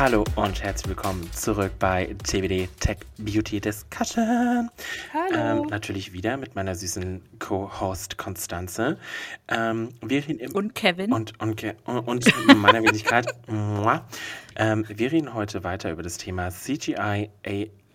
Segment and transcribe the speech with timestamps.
[0.00, 4.70] Hallo und herzlich willkommen zurück bei TBD Tech Beauty Discussion.
[5.12, 5.60] Hallo.
[5.60, 8.96] Ähm, natürlich wieder mit meiner süßen Co-Host Konstanze.
[9.48, 11.12] Ähm, wir reden im Und Kevin.
[11.12, 12.24] und, und, Ke- und
[12.56, 13.26] meiner Wenigkeit.
[14.56, 17.30] Ähm, wir reden heute weiter über das Thema CGI,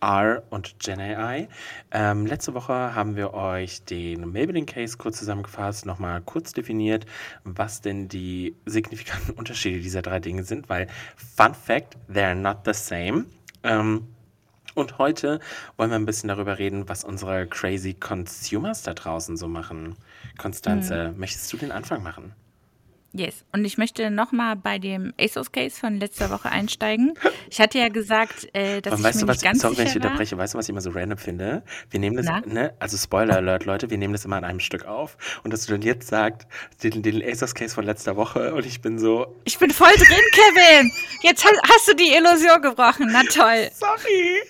[0.05, 1.47] AR und Gen AI.
[1.91, 7.05] Ähm, letzte Woche haben wir euch den Maybelline Case kurz zusammengefasst, nochmal kurz definiert,
[7.43, 12.73] was denn die signifikanten Unterschiede dieser drei Dinge sind, weil Fun Fact, they're not the
[12.73, 13.25] same.
[13.63, 14.07] Ähm,
[14.75, 15.39] und heute
[15.77, 19.95] wollen wir ein bisschen darüber reden, was unsere crazy Consumers da draußen so machen.
[20.37, 22.33] Konstanze, möchtest du den Anfang machen?
[23.17, 23.45] Yes.
[23.53, 27.13] Und ich möchte nochmal bei dem ASOS-Case von letzter Woche einsteigen.
[27.49, 29.95] Ich hatte ja gesagt, äh, dass Und ich weißt du, was, ganz sorry, wenn ich
[29.95, 31.63] unterbreche, weißt du, was ich immer so random finde?
[31.89, 32.41] Wir nehmen das, Na?
[32.41, 35.17] ne, also Spoiler Alert, Leute, wir nehmen das immer an einem Stück auf.
[35.43, 36.45] Und dass du dann jetzt sagst,
[36.83, 40.91] den, den Asos-Case von letzter Woche und ich bin so, Ich bin voll drin, Kevin.
[41.21, 43.07] Jetzt hast, hast du die Illusion gebrochen.
[43.11, 43.69] Na toll.
[43.73, 44.41] sorry.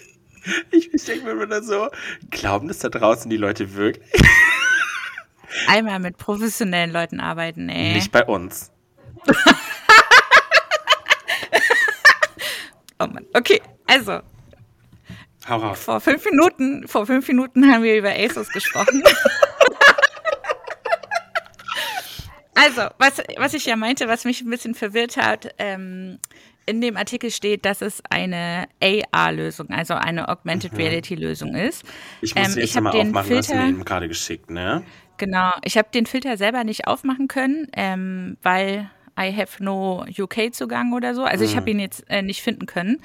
[0.71, 1.89] Ich, ich denke mir wieder so,
[2.29, 4.03] glauben das da draußen die Leute wirklich?
[5.67, 7.93] Einmal mit professionellen Leuten arbeiten, ey.
[7.93, 8.71] Nicht bei uns.
[12.97, 13.25] Oh Mann.
[13.33, 14.21] Okay, also,
[15.49, 15.83] Hau raus.
[15.83, 19.03] vor fünf Minuten, vor fünf Minuten haben wir über ASOS gesprochen.
[22.57, 26.19] Also, was, was ich ja meinte, was mich ein bisschen verwirrt hat, ähm,
[26.65, 31.83] in dem Artikel steht, dass es eine AR-Lösung, also eine Augmented Reality-Lösung ist.
[32.21, 34.83] Ich muss Ähm, jetzt ich mal aufmachen, du hast Filter- mir eben gerade geschickt, ne?
[35.17, 40.93] Genau, ich habe den Filter selber nicht aufmachen können, ähm, weil I have no UK-Zugang
[40.93, 41.23] oder so.
[41.23, 43.01] Also ich habe ihn jetzt äh, nicht finden können.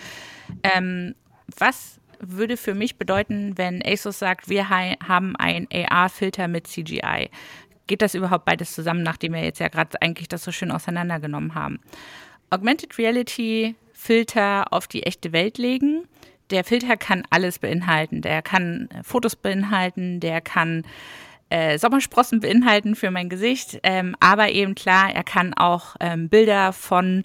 [0.64, 1.14] Ähm,
[1.56, 7.30] was würde für mich bedeuten, wenn ASUS sagt, wir ha haben einen AR-Filter mit CGI?
[7.86, 11.54] Geht das überhaupt beides zusammen, nachdem wir jetzt ja gerade eigentlich das so schön auseinandergenommen
[11.54, 11.80] haben?
[12.50, 16.04] Augmented Reality Filter auf die echte Welt legen.
[16.50, 18.22] Der Filter kann alles beinhalten.
[18.22, 20.84] Der kann äh, Fotos beinhalten, der kann
[21.50, 26.72] äh, Sommersprossen beinhalten für mein Gesicht, ähm, aber eben klar, er kann auch ähm, Bilder
[26.72, 27.24] von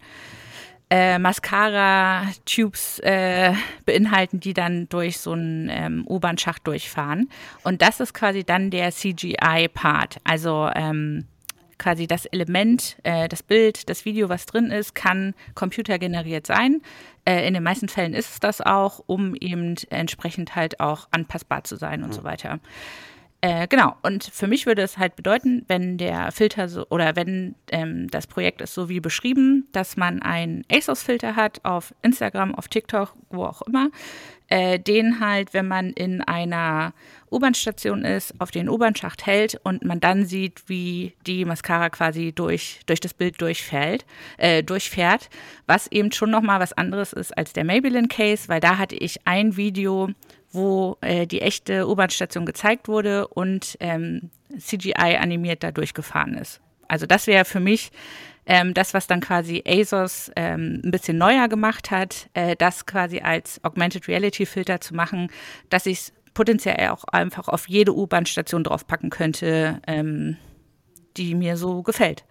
[0.89, 3.53] äh, Mascara-Tubes äh,
[3.85, 7.29] beinhalten, die dann durch so einen ähm, U-Bahn-Schacht durchfahren.
[7.63, 10.19] Und das ist quasi dann der CGI-Part.
[10.23, 11.25] Also ähm,
[11.77, 16.81] quasi das Element, äh, das Bild, das Video, was drin ist, kann computergeneriert sein.
[17.25, 21.63] Äh, in den meisten Fällen ist es das auch, um eben entsprechend halt auch anpassbar
[21.63, 22.59] zu sein und so weiter.
[23.47, 27.53] Äh, genau, und für mich würde es halt bedeuten, wenn der Filter so oder wenn
[27.69, 32.69] ähm, das Projekt ist so wie beschrieben, dass man einen ASOS-Filter hat auf Instagram, auf
[32.69, 33.91] TikTok, wo auch immer,
[34.47, 36.93] äh, den halt, wenn man in einer
[37.29, 42.79] U-Bahn-Station ist, auf den U-Bahn-Schacht hält und man dann sieht, wie die Mascara quasi durch,
[42.87, 44.05] durch das Bild durchfällt,
[44.37, 45.29] äh, durchfährt,
[45.67, 49.55] was eben schon nochmal was anderes ist als der Maybelline-Case, weil da hatte ich ein
[49.55, 50.09] Video,
[50.55, 56.61] wo äh, die echte U-Bahn-Station gezeigt wurde und ähm, CGI animiert da durchgefahren ist.
[56.87, 57.91] Also das wäre für mich
[58.45, 63.19] ähm, das, was dann quasi ASOS ähm, ein bisschen neuer gemacht hat, äh, das quasi
[63.19, 65.29] als Augmented Reality Filter zu machen,
[65.69, 70.37] dass ich es potenziell auch einfach auf jede U-Bahn-Station draufpacken könnte, ähm,
[71.17, 72.25] die mir so gefällt.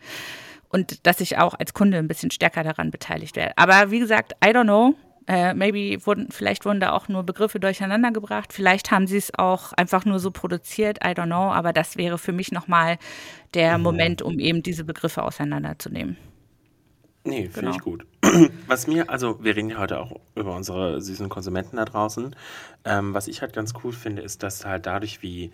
[0.68, 3.56] Und dass ich auch als Kunde ein bisschen stärker daran beteiligt werde.
[3.56, 4.94] Aber wie gesagt, I don't know.
[5.26, 8.52] Äh, maybe wurden, vielleicht wurden da auch nur Begriffe durcheinander gebracht.
[8.52, 10.98] Vielleicht haben sie es auch einfach nur so produziert.
[11.04, 11.52] I don't know.
[11.52, 12.98] Aber das wäre für mich nochmal
[13.54, 16.16] der Moment, um eben diese Begriffe auseinanderzunehmen.
[17.26, 17.70] Nee, finde Genau.
[17.72, 18.06] ich gut.
[18.66, 22.36] Was mir, also wir reden ja heute auch über unsere süßen Konsumenten da draußen.
[22.84, 25.50] Ähm, was ich halt ganz cool finde, ist, dass halt dadurch, wie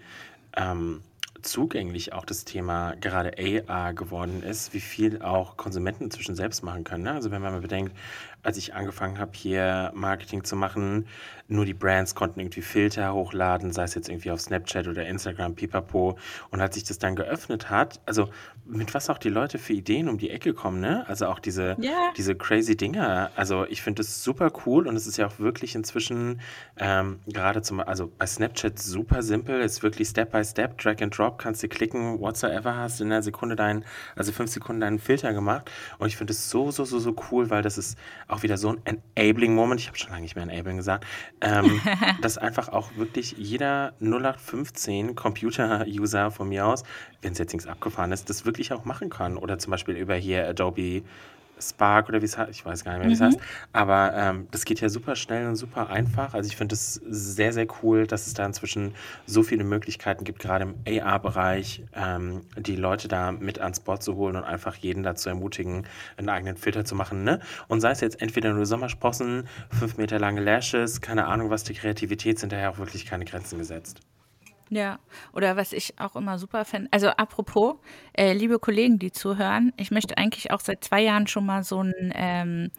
[0.57, 1.03] ähm,
[1.43, 3.33] zugänglich auch das Thema gerade
[3.69, 7.05] AR geworden ist, wie viel auch Konsumenten inzwischen selbst machen können.
[7.05, 7.13] Ne?
[7.13, 7.97] Also wenn man mal bedenkt,
[8.43, 11.07] als ich angefangen habe, hier Marketing zu machen,
[11.49, 15.57] nur die Brands konnten irgendwie Filter hochladen, sei es jetzt irgendwie auf Snapchat oder Instagram,
[15.57, 16.17] pipapo.
[16.51, 18.31] Und als sich das dann geöffnet hat, also
[18.65, 21.05] mit was auch die Leute für Ideen um die Ecke kommen, ne?
[21.09, 22.13] Also auch diese, Ja.
[22.17, 23.31] diese crazy Dinger.
[23.35, 26.41] Also ich finde das super cool und es ist ja auch wirklich inzwischen
[26.77, 31.17] ähm, gerade zum, also bei Snapchat super simpel, ist wirklich Step by Step, Drag and
[31.17, 35.33] Drop, kannst du klicken, whatsoever, hast in einer Sekunde deinen, also fünf Sekunden deinen Filter
[35.33, 35.69] gemacht
[35.99, 37.99] und ich finde es so, so, so, so cool, weil das ist
[38.33, 41.05] auch wieder so ein enabling Moment, ich habe schon lange nicht mehr enabling gesagt,
[41.41, 41.81] ähm,
[42.23, 46.85] dass einfach auch wirklich jeder 0815 Computer-User von mir aus,
[47.23, 49.37] wenn es jetzt nichts abgefahren ist, das wirklich auch machen kann.
[49.37, 51.03] Oder zum Beispiel über hier Adobe
[51.61, 53.25] Spark oder wie es heißt, ich weiß gar nicht mehr, wie es Mhm.
[53.25, 53.39] heißt.
[53.73, 56.35] Aber ähm, das geht ja super schnell und super einfach.
[56.35, 58.95] Also ich finde es sehr, sehr cool, dass es da inzwischen
[59.27, 64.17] so viele Möglichkeiten gibt, gerade im AR-Bereich, ähm, die Leute da mit ans Board zu
[64.17, 65.87] holen und einfach jeden dazu ermutigen,
[66.17, 67.25] einen eigenen Filter zu machen.
[67.25, 67.41] Ne?
[67.69, 71.75] Und sei es jetzt entweder nur Sommersprossen, fünf Meter lange Lashes, keine Ahnung was, die
[71.75, 74.01] Kreativität sind daher auch wirklich keine Grenzen gesetzt.
[74.73, 75.01] Ja,
[75.33, 77.75] oder was ich auch immer super finde, also apropos,
[78.13, 81.83] äh, liebe Kollegen, die zuhören, ich möchte eigentlich auch seit zwei Jahren schon mal so
[81.83, 82.71] ein ähm,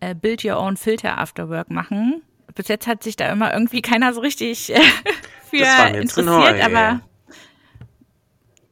[0.00, 2.22] äh, Build Your Own Filter Afterwork machen.
[2.54, 4.80] Bis jetzt hat sich da immer irgendwie keiner so richtig äh,
[5.50, 5.56] für
[5.96, 7.00] interessiert, aber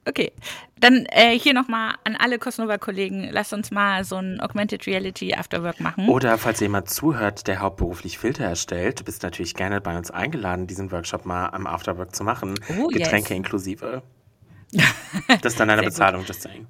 [0.07, 0.33] okay.
[0.79, 5.81] Dann äh, hier nochmal an alle Cosnova-Kollegen, lasst uns mal so ein Augmented Reality Afterwork
[5.81, 6.09] machen.
[6.09, 10.67] Oder falls jemand zuhört, der hauptberuflich Filter erstellt, du bist natürlich gerne bei uns eingeladen,
[10.67, 12.55] diesen Workshop mal am Afterwork zu machen.
[12.69, 13.05] Oh, yes.
[13.05, 14.03] Getränke inklusive.
[15.29, 15.95] Das ist dann eine Sehr gut.
[15.95, 16.67] Bezahlung, just saying.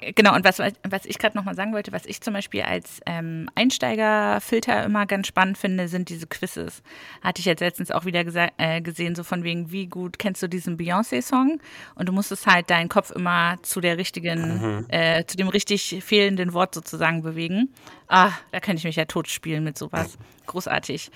[0.00, 3.50] Genau, und was, was ich gerade nochmal sagen wollte, was ich zum Beispiel als ähm,
[3.56, 6.82] Einsteigerfilter immer ganz spannend finde, sind diese Quizzes.
[7.20, 8.24] Hatte ich jetzt letztens auch wieder
[8.58, 11.60] äh, gesehen, so von wegen, wie gut kennst du diesen Beyoncé-Song?
[11.96, 16.52] Und du musstest halt deinen Kopf immer zu der richtigen, äh, zu dem richtig fehlenden
[16.52, 17.74] Wort sozusagen bewegen.
[18.06, 20.16] Ah, da könnte ich mich ja totspielen mit sowas.
[20.46, 21.10] Großartig.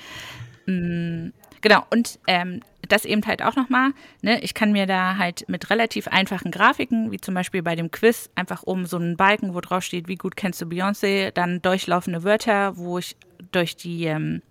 [0.67, 2.61] Genau, und ähm,
[2.93, 3.91] das eben halt auch nochmal,
[4.21, 7.91] ne, ich kann mir da halt mit relativ einfachen Grafiken, wie zum Beispiel bei dem
[7.91, 11.63] Quiz, einfach um so einen Balken, wo drauf steht, wie gut kennst du Beyoncé, dann
[11.63, 13.17] durchlaufende Wörter, wo ich
[13.51, 14.43] durch die ähm,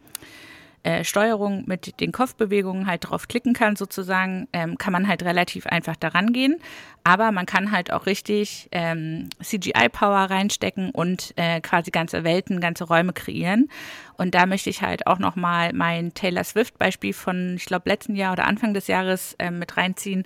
[0.84, 5.68] äh, Steuerung mit den Kopfbewegungen halt drauf klicken kann, sozusagen, ähm, kann man halt relativ
[5.68, 6.58] einfach daran gehen.
[7.04, 12.84] Aber man kann halt auch richtig ähm, CGI-Power reinstecken und äh, quasi ganze Welten, ganze
[12.86, 13.70] Räume kreieren.
[14.18, 18.34] Und da möchte ich halt auch nochmal mein Taylor Swift-Beispiel von, ich glaube, letzten Jahr
[18.34, 20.26] oder Anfang des Jahres ähm, mit reinziehen.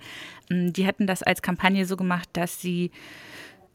[0.49, 2.91] Ähm, Die hatten das als Kampagne so gemacht, dass sie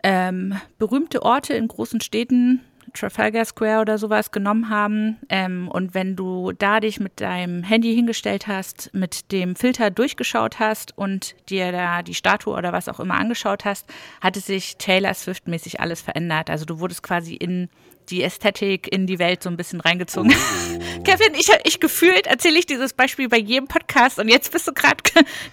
[0.03, 2.61] ähm, berühmte Orte in großen Städten,
[2.95, 5.19] Trafalgar Square oder sowas, genommen haben.
[5.29, 10.59] Ähm, und wenn du da dich mit deinem Handy hingestellt hast, mit dem Filter durchgeschaut
[10.59, 13.87] hast und dir da die Statue oder was auch immer angeschaut hast,
[14.21, 16.51] hatte sich Taylor Swift-mäßig alles verändert.
[16.51, 17.69] Also du wurdest quasi in
[18.11, 20.31] die Ästhetik, in die Welt so ein bisschen reingezogen.
[21.05, 24.73] Kevin, ich, ich gefühlt erzähle ich dieses Beispiel bei jedem Podcast und jetzt bist du
[24.73, 24.97] gerade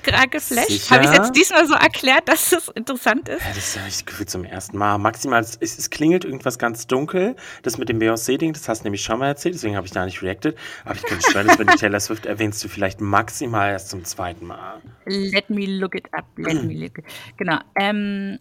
[0.03, 0.91] gerade geflasht.
[0.91, 3.41] Habe ich jetzt diesmal so erklärt, dass es interessant ist?
[3.41, 4.97] Ja, das ist ich gefühlt zum ersten Mal.
[4.97, 7.35] Maximal, es, es klingelt irgendwas ganz dunkel.
[7.63, 10.05] Das mit dem Beyoncé-Ding, das hast du nämlich schon mal erzählt, deswegen habe ich da
[10.05, 10.57] nicht reacted.
[10.85, 14.03] Aber ich könnte schwören, dass wenn du Taylor Swift erwähnst, du vielleicht maximal erst zum
[14.03, 14.81] zweiten Mal.
[15.05, 16.25] Let me look it up.
[16.37, 17.05] Let me look it.
[17.37, 17.59] Genau.
[17.79, 18.39] Ähm,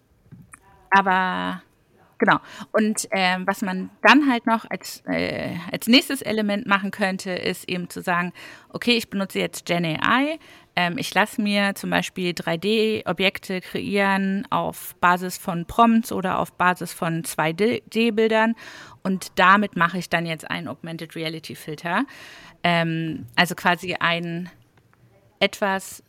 [0.89, 1.61] aber
[2.17, 2.39] genau.
[2.71, 7.69] Und ähm, was man dann halt noch als, äh, als nächstes Element machen könnte, ist
[7.69, 8.33] eben zu sagen,
[8.69, 10.39] okay, ich benutze jetzt Gen AI.
[10.75, 16.93] Ähm, ich lasse mir zum Beispiel 3D-Objekte kreieren auf Basis von Prompts oder auf Basis
[16.93, 18.55] von 2D-Bildern.
[19.03, 22.05] Und damit mache ich dann jetzt einen Augmented Reality Filter.
[22.63, 24.49] Ähm, also quasi ein
[25.39, 26.03] etwas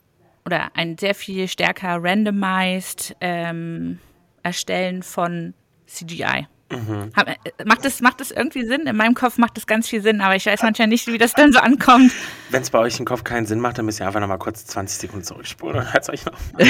[0.44, 3.99] oder ein sehr viel stärker randomized ähm,
[4.43, 5.54] Erstellen von
[5.88, 6.46] CGI.
[7.17, 8.87] Hab, äh, macht, das, macht das irgendwie Sinn?
[8.87, 11.32] In meinem Kopf macht das ganz viel Sinn, aber ich weiß manchmal nicht, wie das
[11.32, 12.12] dann so ankommt.
[12.50, 14.37] Wenn es bei euch im Kopf keinen Sinn macht, dann müsst ihr einfach noch mal
[14.37, 16.38] kurz 20 Sekunden zurückspulen und hört euch noch.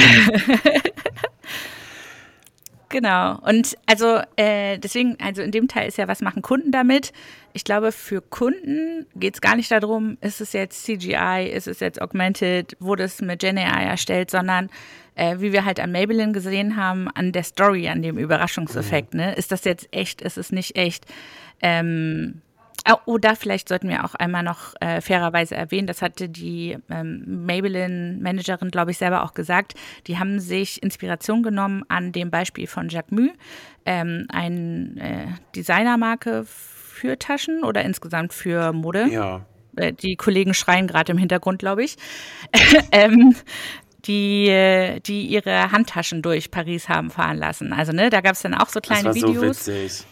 [2.91, 3.39] Genau.
[3.41, 7.13] Und also äh, deswegen, also in dem Teil ist ja, was machen Kunden damit?
[7.53, 11.81] Ich glaube, für Kunden geht es gar nicht darum, ist es jetzt CGI, ist es
[11.81, 14.71] jetzt Augmented, wurde es mit Gen AI erstellt, sondern
[15.19, 19.15] äh, wie wir halt an Maybelline gesehen haben, an der Story, an dem Überraschungseffekt.
[19.15, 19.35] Ne?
[19.35, 21.05] Ist das jetzt echt, ist es nicht echt?
[21.61, 22.41] Ähm,
[23.05, 27.45] Oh, da vielleicht sollten wir auch einmal noch äh, fairerweise erwähnen, das hatte die ähm,
[27.45, 29.75] Maybelline-Managerin, glaube ich, selber auch gesagt.
[30.07, 33.33] Die haben sich Inspiration genommen an dem Beispiel von Jacques Mue,
[33.85, 39.09] ähm, eine äh, Designermarke für Taschen oder insgesamt für Mode.
[39.11, 39.45] Ja.
[39.77, 41.97] Äh, die Kollegen schreien gerade im Hintergrund, glaube ich.
[42.93, 43.35] ähm,
[44.05, 47.73] die, die ihre Handtaschen durch Paris haben fahren lassen.
[47.73, 49.67] Also, ne, da gab es dann auch so Das kleine war so Videos.
[49.67, 50.07] witzig.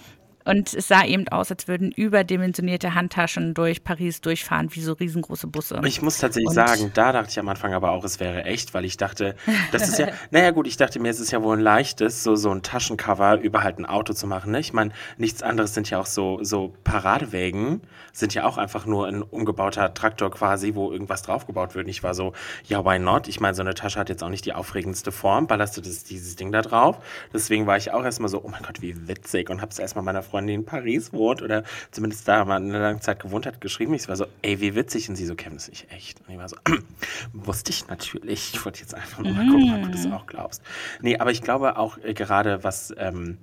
[0.46, 5.48] Und es sah eben aus, als würden überdimensionierte Handtaschen durch Paris durchfahren, wie so riesengroße
[5.48, 5.80] Busse.
[5.84, 8.72] Ich muss tatsächlich Und- sagen, da dachte ich am Anfang aber auch, es wäre echt,
[8.72, 9.34] weil ich dachte,
[9.72, 12.36] das ist ja, naja gut, ich dachte mir, es ist ja wohl ein leichtes, so,
[12.36, 14.52] so ein Taschencover über halt ein Auto zu machen.
[14.52, 14.60] Ne?
[14.60, 19.06] Ich meine, nichts anderes sind ja auch so, so Paradewägen, sind ja auch einfach nur
[19.08, 21.86] ein umgebauter Traktor quasi, wo irgendwas draufgebaut wird.
[21.86, 22.32] Und ich war so,
[22.64, 23.26] ja, why not?
[23.28, 26.04] Ich meine, so eine Tasche hat jetzt auch nicht die aufregendste Form, ballerst du das,
[26.04, 26.98] dieses Ding da drauf.
[27.32, 29.50] Deswegen war ich auch erstmal so, oh mein Gott, wie witzig.
[29.50, 33.00] Und hab's erstmal meiner Freundin, die in Paris wohnt oder zumindest da mal eine lange
[33.00, 33.94] Zeit gewohnt hat, geschrieben.
[33.94, 35.08] Ich war so, ey, wie witzig.
[35.08, 36.20] Und sie so, Kevin, das ist nicht echt.
[36.26, 36.56] Und ich war so,
[37.32, 38.54] wusste ich natürlich.
[38.54, 40.62] Ich wollte jetzt einfach nur mal gucken, ob du das auch glaubst.
[41.00, 43.38] Nee, aber ich glaube auch äh, gerade, was ähm,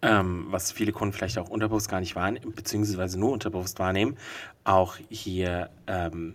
[0.00, 4.16] ähm, was viele Kunden vielleicht auch unterbewusst gar nicht wahrnehmen, beziehungsweise nur unterbewusst wahrnehmen,
[4.64, 6.34] auch hier ähm,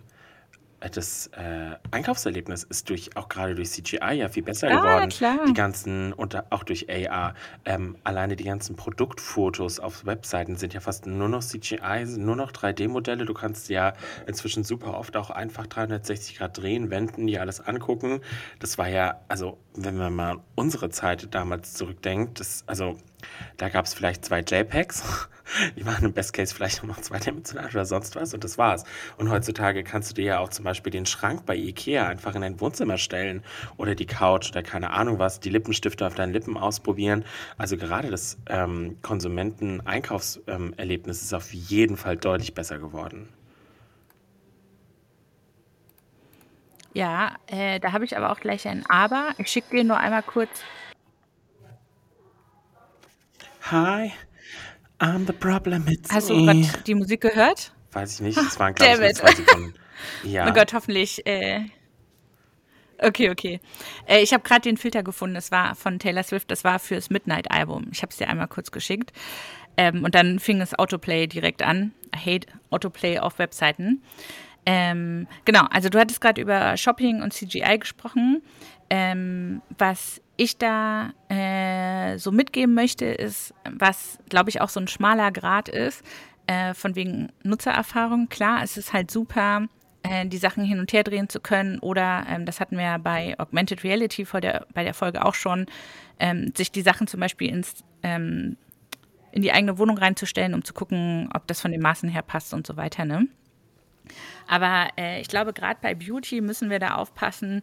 [0.92, 5.08] das äh, Einkaufserlebnis ist durch auch gerade durch CGI ja viel besser Ah, geworden.
[5.10, 5.38] klar.
[5.48, 7.34] Die ganzen und auch durch AR.
[7.64, 12.52] Ähm, alleine die ganzen Produktfotos auf Webseiten sind ja fast nur noch CGI, nur noch
[12.52, 13.24] 3D-Modelle.
[13.24, 13.92] Du kannst ja
[14.26, 18.20] inzwischen super oft auch einfach 360 Grad drehen, wenden, dir alles angucken.
[18.60, 22.96] Das war ja, also wenn man mal unsere Zeit damals zurückdenkt, das, also
[23.56, 25.28] da gab es vielleicht zwei JPEGs,
[25.76, 28.84] die waren im Best Case vielleicht nur noch zweidimensional oder sonst was und das war's.
[29.16, 32.42] Und heutzutage kannst du dir ja auch zum Beispiel den Schrank bei Ikea einfach in
[32.42, 33.42] dein Wohnzimmer stellen
[33.76, 37.24] oder die Couch oder keine Ahnung was, die Lippenstifte auf deinen Lippen ausprobieren.
[37.56, 43.28] Also gerade das ähm, Konsumenten-Einkaufserlebnis ist auf jeden Fall deutlich besser geworden.
[46.94, 49.30] Ja, äh, da habe ich aber auch gleich ein Aber.
[49.38, 50.62] Ich schicke dir nur einmal kurz.
[53.70, 54.12] Hi,
[54.98, 57.72] I'm the problem, it's Hast du gerade die Musik gehört?
[57.92, 59.16] Weiß ich nicht, es waren it.
[59.16, 59.74] zwei Sekunden.
[60.24, 61.26] Oh Ja, Gott, hoffentlich.
[61.26, 61.64] Äh,
[62.98, 63.60] okay, okay.
[64.06, 65.34] Äh, ich habe gerade den Filter gefunden.
[65.34, 66.50] Das war von Taylor Swift.
[66.52, 67.88] Das war fürs Midnight-Album.
[67.90, 69.12] Ich habe es dir einmal kurz geschickt.
[69.76, 71.92] Ähm, und dann fing das Autoplay direkt an.
[72.14, 74.02] I hate Autoplay auf Webseiten.
[74.66, 78.42] Ähm, genau, also du hattest gerade über Shopping und CGI gesprochen.
[78.90, 84.88] Ähm, was ich da äh, so mitgeben möchte, ist, was, glaube ich, auch so ein
[84.88, 86.02] schmaler Grad ist,
[86.46, 88.28] äh, von wegen Nutzererfahrung.
[88.28, 89.66] Klar, es ist halt super,
[90.04, 92.98] äh, die Sachen hin und her drehen zu können oder, ähm, das hatten wir ja
[92.98, 95.66] bei Augmented Reality vor der, bei der Folge auch schon,
[96.20, 98.56] ähm, sich die Sachen zum Beispiel ins, ähm,
[99.32, 102.54] in die eigene Wohnung reinzustellen, um zu gucken, ob das von den Maßen her passt
[102.54, 103.04] und so weiter.
[103.04, 103.26] Ne?
[104.46, 107.62] Aber äh, ich glaube, gerade bei Beauty müssen wir da aufpassen,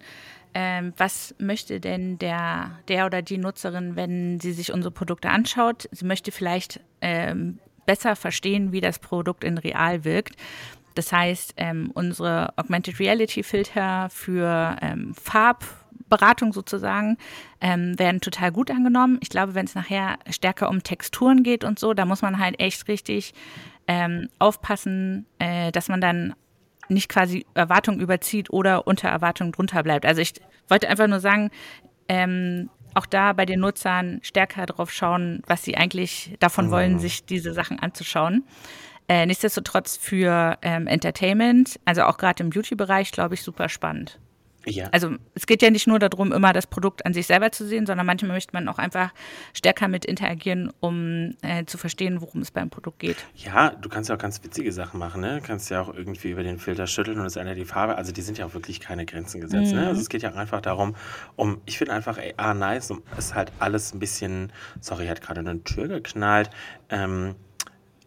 [0.55, 5.89] ähm, was möchte denn der, der oder die Nutzerin, wenn sie sich unsere Produkte anschaut.
[5.91, 10.37] Sie möchte vielleicht ähm, besser verstehen, wie das Produkt in real wirkt.
[10.95, 17.17] Das heißt, ähm, unsere Augmented Reality Filter für ähm, Farbberatung sozusagen
[17.59, 19.17] ähm, werden total gut angenommen.
[19.21, 22.61] Ich glaube, wenn es nachher stärker um Texturen geht und so, da muss man halt
[22.61, 23.33] echt richtig
[23.87, 26.33] ähm, aufpassen, äh, dass man dann
[26.89, 30.05] nicht quasi Erwartungen überzieht oder unter Erwartungen drunter bleibt.
[30.05, 30.33] Also ich
[30.67, 31.51] wollte einfach nur sagen,
[32.07, 37.25] ähm, auch da bei den Nutzern stärker drauf schauen, was sie eigentlich davon wollen, sich
[37.25, 38.45] diese Sachen anzuschauen.
[39.07, 44.19] Äh, nichtsdestotrotz für ähm, Entertainment, also auch gerade im Beauty-Bereich, glaube ich, super spannend.
[44.65, 44.89] Ja.
[44.91, 47.85] Also es geht ja nicht nur darum, immer das Produkt an sich selber zu sehen,
[47.85, 49.13] sondern manchmal möchte man auch einfach
[49.53, 53.17] stärker mit interagieren, um äh, zu verstehen, worum es beim Produkt geht.
[53.35, 55.39] Ja, du kannst ja auch ganz witzige Sachen machen, ne?
[55.39, 57.95] Du kannst ja auch irgendwie über den Filter schütteln und es ändert die Farbe.
[57.95, 59.87] Also die sind ja auch wirklich keine Grenzen gesetzt, ne?
[59.87, 60.95] Also es geht ja auch einfach darum,
[61.35, 65.41] um, ich finde einfach AR nice, um, ist halt alles ein bisschen, sorry, hat gerade
[65.41, 66.49] eine Tür geknallt,
[66.89, 67.35] ähm,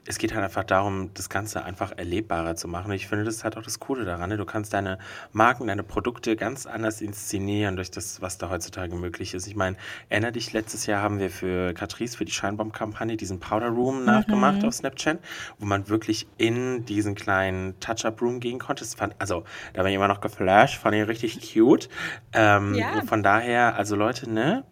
[0.09, 2.91] es geht halt einfach darum, das Ganze einfach erlebbarer zu machen.
[2.93, 4.31] Ich finde, das ist halt auch das Coole daran.
[4.31, 4.39] Ne?
[4.39, 4.99] Du kannst deine
[5.33, 9.47] Marken, deine Produkte ganz anders inszenieren durch das, was da heutzutage möglich ist.
[9.47, 9.77] Ich meine,
[10.09, 14.65] erinner dich, letztes Jahr haben wir für Catrice, für die Scheinbaum-Kampagne, diesen Powder Room nachgemacht
[14.65, 15.19] auf Snapchat,
[15.59, 18.85] wo man wirklich in diesen kleinen Touch-Up-Room gehen konnte.
[18.85, 21.91] Das fand, also, da bin ich immer noch geflasht, fand ich richtig cute.
[22.33, 23.03] Ähm, Ja.
[23.03, 24.65] Von daher, also Leute, ne,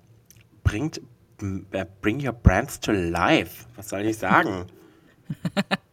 [0.65, 1.03] bringt,
[1.73, 3.67] äh, bring your brands to life.
[3.77, 4.65] Was soll ich sagen?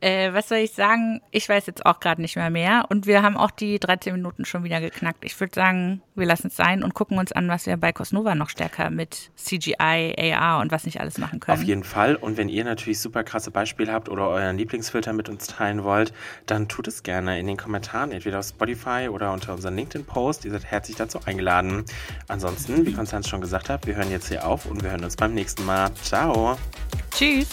[0.00, 1.20] Äh, was soll ich sagen?
[1.32, 2.84] Ich weiß jetzt auch gerade nicht mehr mehr.
[2.88, 5.24] Und wir haben auch die 13 Minuten schon wieder geknackt.
[5.24, 8.36] Ich würde sagen, wir lassen es sein und gucken uns an, was wir bei Cosnova
[8.36, 11.58] noch stärker mit CGI, AR und was nicht alles machen können.
[11.58, 12.14] Auf jeden Fall.
[12.14, 16.12] Und wenn ihr natürlich super krasse Beispiele habt oder euren Lieblingsfilter mit uns teilen wollt,
[16.46, 20.44] dann tut es gerne in den Kommentaren, entweder auf Spotify oder unter unseren LinkedIn-Post.
[20.44, 21.84] Ihr seid herzlich dazu eingeladen.
[22.28, 25.16] Ansonsten, wie Konstanz schon gesagt hat, wir hören jetzt hier auf und wir hören uns
[25.16, 25.90] beim nächsten Mal.
[26.04, 26.56] Ciao.
[27.10, 27.48] Tschüss.